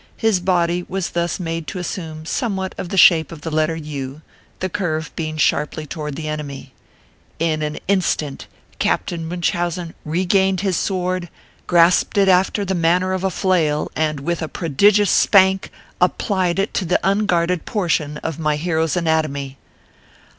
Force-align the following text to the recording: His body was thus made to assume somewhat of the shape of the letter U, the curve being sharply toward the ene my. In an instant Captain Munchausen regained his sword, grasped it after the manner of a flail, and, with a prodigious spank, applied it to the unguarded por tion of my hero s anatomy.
His 0.17 0.39
body 0.39 0.83
was 0.89 1.11
thus 1.11 1.39
made 1.39 1.67
to 1.67 1.77
assume 1.77 2.25
somewhat 2.25 2.73
of 2.79 2.89
the 2.89 2.97
shape 2.97 3.31
of 3.31 3.41
the 3.41 3.51
letter 3.51 3.75
U, 3.75 4.23
the 4.59 4.67
curve 4.67 5.15
being 5.15 5.37
sharply 5.37 5.85
toward 5.85 6.15
the 6.15 6.27
ene 6.27 6.47
my. 6.47 6.71
In 7.37 7.61
an 7.61 7.77
instant 7.87 8.47
Captain 8.79 9.27
Munchausen 9.27 9.93
regained 10.03 10.61
his 10.61 10.75
sword, 10.75 11.29
grasped 11.67 12.17
it 12.17 12.27
after 12.29 12.65
the 12.65 12.73
manner 12.73 13.13
of 13.13 13.23
a 13.23 13.29
flail, 13.29 13.91
and, 13.95 14.21
with 14.21 14.41
a 14.41 14.47
prodigious 14.47 15.11
spank, 15.11 15.69
applied 16.01 16.57
it 16.57 16.73
to 16.73 16.85
the 16.85 16.99
unguarded 17.03 17.65
por 17.65 17.87
tion 17.87 18.17
of 18.23 18.39
my 18.39 18.55
hero 18.55 18.85
s 18.85 18.95
anatomy. 18.95 19.59